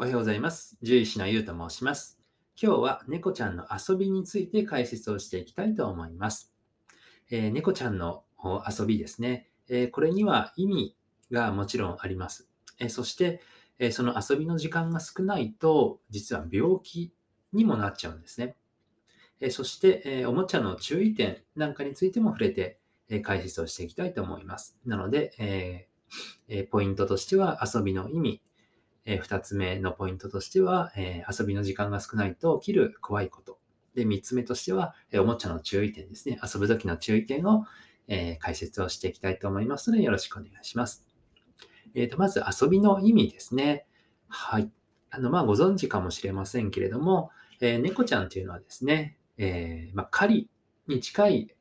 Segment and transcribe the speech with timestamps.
[0.00, 0.78] おはようございます。
[0.80, 2.18] 獣医師のゆうと申します。
[2.58, 6.54] 今日は猫ちゃんの遊びについて解説をしていきたいと思います。
[7.30, 8.24] えー猫ちゃんの
[8.66, 10.96] 遊びですね、えーこれには意味
[11.30, 12.48] がもちろんあります。
[12.78, 13.42] えーそして、
[13.78, 17.12] えその遊びの時間が少ないと、実は病気
[17.52, 18.56] にもなっちゃうんですね。
[19.38, 22.80] えそして、えおもちゃの注意点なんかについても触れて、
[23.10, 24.78] え解説をしていきたいと思います。
[24.86, 25.88] なので、え
[26.48, 28.40] えーポイントとしては遊びの意味、
[29.10, 33.58] えー二つ目のポイントとしては、えー遊びの時間が少ないと起きる怖いこと。
[33.94, 36.38] で、三つ目としては、えーおもちゃの注意点ですね。
[36.42, 37.64] 遊ぶ時の注意点を、
[38.06, 41.06] え解説をしていきたいと思いますので、よろしくお願いします。
[41.94, 43.86] えーとまず、遊びの意味ですね。
[44.28, 44.70] はい。
[45.10, 50.48] あの、まあ、ご存知かもしれませんけれども、え猫ちゃんというのはですね、えまあ、狩
[50.86, 51.54] りに近い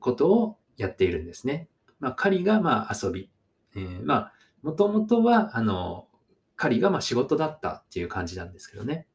[0.00, 1.68] ことをやっているんですね。
[2.00, 3.30] まあ、狩りが、まあ、遊び。
[3.74, 6.05] えまあ、もともとは、あの、
[6.56, 9.06] 狩りがまあ仕事だったっていう感じなんですけどね。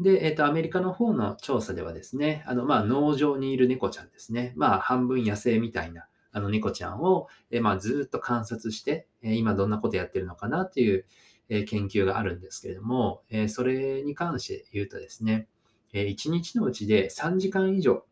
[0.00, 4.52] で、えっ、と、アメリカの方の調査ではですね、あの、まあ、農場にいる猫ちゃんですね。
[4.56, 11.04] まあ、半分野生みたいな、あの、猫ちゃんを、えーまあ、ずっと観察して、えー今どんなことやってるのかなっていう、
[11.50, 15.48] え研究があるんですけれども、えそれに関して言うとですね、
[15.94, 18.04] え1日のうちで3時間以上、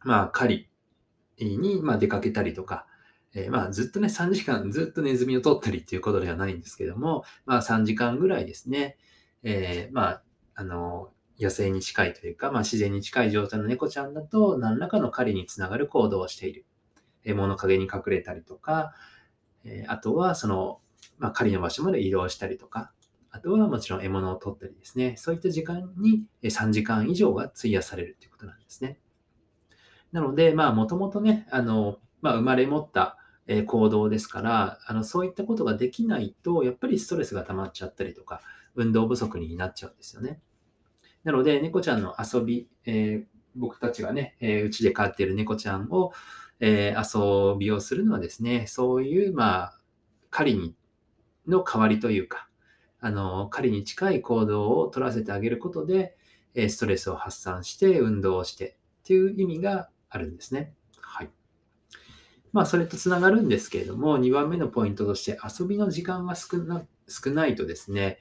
[0.00, 0.68] まあ、狩
[1.38, 2.86] りに、ま、出かけたりとか、
[3.34, 8.98] えーまあ、ずっとね、3時間ずっとネズミを取ったりっていうことではないんですけども、まあ、3時間ぐらいですね、
[9.42, 10.22] えーまあ、
[10.54, 16.66] あの、野生に近いというか、まあ、自然に近い状態の猫ちゃんだと、何らかの狩りにつながる行動をしている。
[17.24, 18.94] えー物陰に隠れたりとか、
[19.64, 20.80] えーあとは、その、
[21.18, 22.92] まあ、狩りの場所まで移動したりとか、
[23.30, 28.98] あとはもちろん獲物を取ったりですね、そういった時間に3時間以上が費やされるということなんですね。
[30.12, 33.16] なので、まあ、もともとね、あの、まあ、生まれ持った
[33.58, 38.42] え行動ですから、あのそういったことができないと、やっぱりストレスが溜まっちゃったりとか、
[38.74, 40.40] 運動不足になっちゃうんですよね。
[41.24, 46.12] なので、猫ちゃんの遊び、えー僕たちがね、えーうちで飼っている猫ちゃんを、
[46.60, 49.80] えー遊びをするのはですね、そういう、まあ、
[50.30, 50.74] 狩りに
[51.46, 52.48] の代わりというか、
[53.00, 56.16] あの、狩りに近い行動を取らせてあげることで、
[56.56, 60.74] ストレスを発散して、運動をしてっていう意味があるんですね。
[62.52, 68.18] まあ、それとつながるんですけれども、2番目のポイントとして、遊びの時間が少な少ないとですね、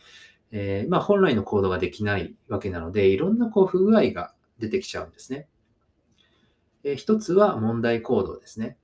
[0.52, 5.48] えーまあ、本来の行動ができないわけなので、いろんなこう不具合が出てきちゃうんですね。
[6.84, 8.78] えー一つは問題行動ですね。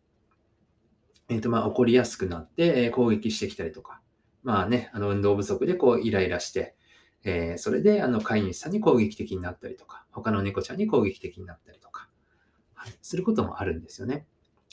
[1.29, 4.01] えーとまあ、起こりやすくなって、え攻撃してきたりとか、
[4.43, 6.75] まあね、あの運動不足でこうイライラして、
[7.23, 12.09] えそれであの飼い主さんに攻撃的になったりとか、他の猫ちゃんに攻撃的になったりとか、
[12.75, 14.25] はい、することもあるんですよね。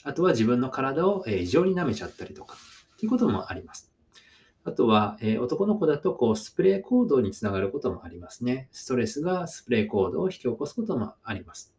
[0.02, 2.56] あとは自分の体を異常に舐めちゃったりとか、
[2.96, 3.92] っていうこともあります。
[4.64, 8.68] あとは、え男の子だとこうスプレー行動につながることもありますね。
[8.72, 11.74] ストレスがスプレー行動を引き起こすこともあります。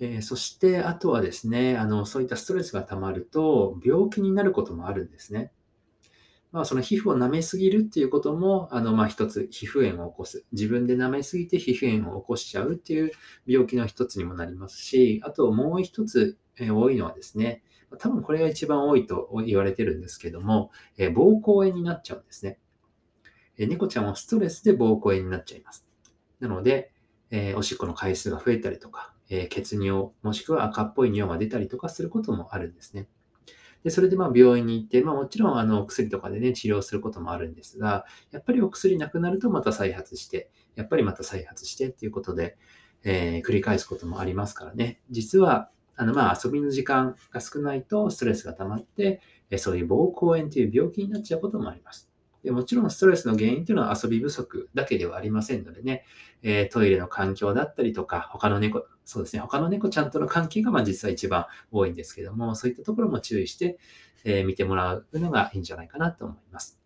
[0.00, 5.52] えそして、あとはですね、あの、そういったストレスが溜まると、病気になることもあるんですね。
[6.52, 10.44] まあ、その皮膚を舐めすぎるっていうことも、あの、まあ、一つ、皮膚炎を起こす。
[10.52, 13.10] 自分で舐めすぎて皮膚炎を起こしちゃうっていう
[13.46, 17.62] 病気の一つにもなりますし、あともう一つ、え多いのはですね、
[17.98, 22.58] 多分これが一番多いと言われてるんですけども、え膀胱炎になっちゃうんですね。
[23.56, 25.86] え猫ちゃんはストレスで膀胱炎になっちゃいます。
[26.38, 26.92] なので、
[27.30, 33.08] えおしっこの回数が増えたりとか、え血尿、もしくは赤っぽい尿が出たりとかすることもあるんですね。
[33.84, 42.56] で、それでまあ病院に行って、まあもちろんあの薬とかでね、治療することもあるんですが、やっぱりお薬なくなるとまた再発して、やっぱりまた再発してっていうことで、
[43.04, 45.00] えー繰り返すこともありますからね。
[45.10, 49.20] 実は、あのまあ遊びの時間が少ないとストレスが溜まって、
[49.58, 52.11] そういう膀胱炎という病気になっちゃうこともあります。
[52.42, 56.04] でもちろんストレスの原因というのは遊び不足だけではありませんのでね、
[56.42, 63.78] えートイレの環境だったりとか、他の猫、そうですね、他の猫ちゃんとの関係がまあ実は一番多いんですけども、そういったところも注意して、
[64.24, 66.80] えー見てもらうのがいいんじゃないかなと思います。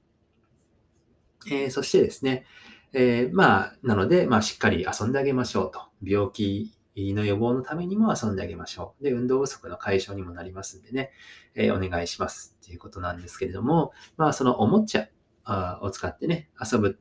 [1.50, 2.44] えーそしてですね、
[2.92, 5.80] えまあ、なので、まあ、しっかり遊んであげましょうと。
[6.02, 9.04] 病気の予防のためにも遊んであげましょう。
[9.04, 11.10] で、運動不足の解消にもなりますんでね、
[11.54, 15.08] えお願いしますっていうことなんですけれども、まあ、そのおもちゃ
[15.46, 16.98] あを使ってね、遊ぶ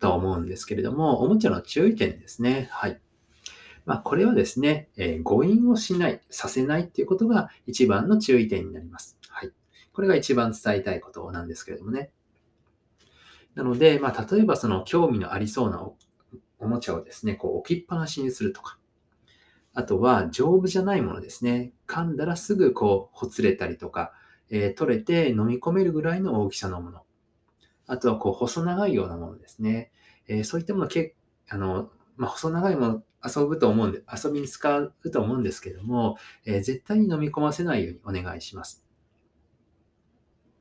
[0.00, 2.68] と思うんですけれども、おもちゃの注意点ですね。
[2.72, 3.00] はい。
[3.84, 9.16] まあ、これはですね、えー誤飲をしない、させないっていうことが一番の注意点になります。
[9.28, 9.52] はい。
[9.92, 12.10] これが一番伝えたいことなんですけれどもね。
[13.54, 15.96] なので、まあ、例えばその興味のありそうなお
[16.58, 18.78] おもちゃをですね、こう置きっぱなしにするとか、
[19.74, 21.72] あとは丈夫じゃないものですね。
[21.86, 24.12] 噛んだらすぐこう、ほつれたりとか、
[24.50, 27.02] えー取れて飲み込めるぐらいの大きさのもの。
[27.86, 29.92] あとはこう細長いようなものですね。
[30.28, 31.14] えー、そういったものけ
[31.48, 38.84] あの、まあ、細長いもの遊ぶと思うんで、遊びに使うと思うんですけども、えー、絶対に飲み込ませないようにお願いします。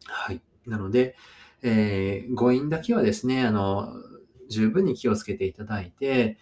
[0.06, 0.42] はい。
[0.66, 1.16] なので、
[1.62, 3.94] えー、誤飲だけはですね、あの、
[4.50, 6.38] 十分に気をつけていただいて、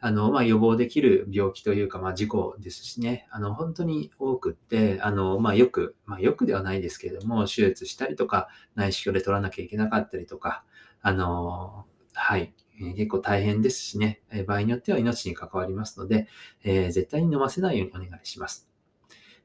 [0.00, 10.64] あの、まあ、予防できる病気というか、まあ、事故ですしね、あの、本当に多くって、あの、まあ、よく、まあ、よくではないですけれども、手術したりとか、内視鏡で取らなきゃいけなかったりとか、
[11.02, 16.28] あの、はい、え結構大変ですしね、え場合によっては命に関わりますので、
[16.62, 18.68] えー、絶対に飲ませないようにお願いします。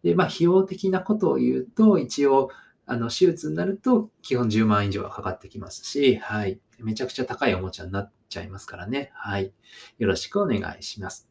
[0.04, 2.50] で、まあ、費用的なことを言うと、一応、
[2.85, 6.59] あの、手術になると、基本10万以上はかかってきますし、はい。
[6.80, 9.12] めちゃくちゃ高いおもちゃになっちゃいますからね。
[9.13, 9.53] はい。
[9.97, 11.30] よろしくお願いします。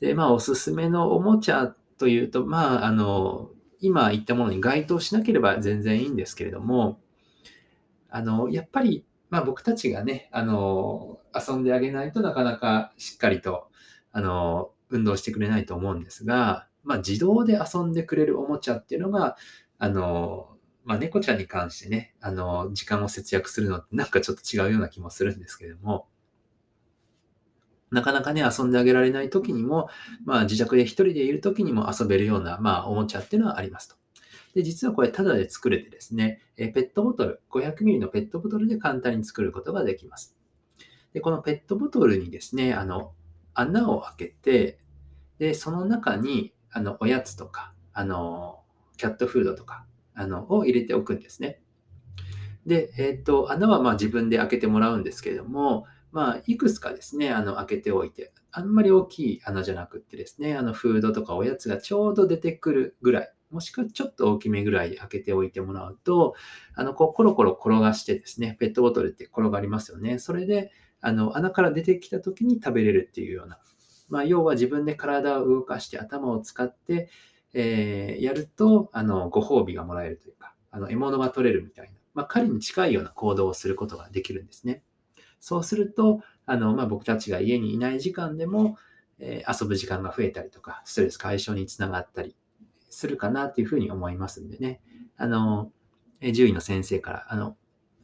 [0.00, 3.50] で、まあ、おすすめのおもちゃというと、まあ、あの、
[3.80, 7.00] 今言ったものに該当しなければ全然いいんですけれども、
[8.08, 13.68] あの、やっぱり、まあ僕たちがね、あの、遊んであげないとなかなかしっかりと、
[14.12, 19.36] あの、運動してくれないと思うんですが、まあ自動で遊んでくれるおもちゃっていうのが、
[19.78, 26.08] あの、まあ、猫ちゃんに関してね、あの、時間を節約するのってなんかちょっと違うような気もするんですけれども、
[27.90, 29.88] なかなかね、遊んであげられない時にも、
[30.24, 33.96] まあ、自宅で一人でいる時にも遊べるような、まあ、おもちゃっていうのはありますと。
[34.54, 40.36] で、実はこれ、タダで作れてですね、えペットボトル、500ml のペットボトルで簡単に作ることができます。
[41.12, 43.12] で、このペットボトルにですね、あの、
[43.54, 44.78] 穴を開けて、
[45.38, 48.60] で、その中に、あの、おやつとか、あの、
[48.96, 51.60] キャットフードとか、あの、を入れておくんですね。
[52.66, 66.34] で、えっ、ー、と、穴はま自分で開けてもらうんですけれども、まあ、いくつかですね、あの、開けておいて、あんまり大きい穴じゃなくってですね、あの、フードとかおやつがちょうど出てくるぐらい、もしくはちょっと大きめぐらい開けておいてもらうと、
[66.74, 70.18] あの、こう、コロコロ転がしてですね、ペットボトルって転がりますよね。
[70.18, 73.60] それで、あの、穴から出てきた時に食べれるっていうような、
[74.08, 77.10] まあ、要は自分で体を動かして頭を使って、
[77.58, 84.82] えー、やると、あの、ご褒美がもらえるというか、あの、獲物が取れるみたいな、まあ、彼に近いような行動をすることができるんですね。
[85.40, 88.76] そうすると、あの、まあ、僕たちが家にいない時間でも、
[89.18, 92.36] えー、遊ぶ時間が増えたりとか、ストレス解消につながったり
[92.90, 94.82] するかなっていうふうに思いますんでね。
[95.16, 95.72] あの、
[96.20, 97.56] 獣医の先生から、あの、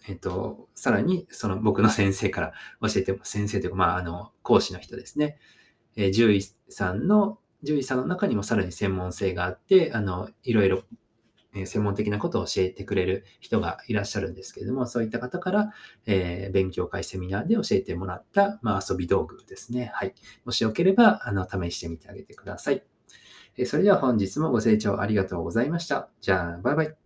[0.09, 5.37] えっ、と、さらに、その僕の先生から教えても、先生というか、まあ、あの、講師の人ですね。
[5.95, 10.83] えー、獣医さんの獣医さんの中にもさらに専門性があって、あの、いろいろ
[11.55, 15.73] 専門的なことを教えてくれる人がいらっしゃるんですけれども、そういった方から、
[16.07, 19.91] えー、勉強会、セミナーで教えてもらった、まあ、遊び道具ですね。
[19.95, 20.15] はい。
[20.45, 22.83] もしよければ、あの、試してみてあげてください。
[23.59, 26.09] えそれでは本日もご清聴ありがとうございました。
[26.23, 27.02] じゃあ、バイバイ。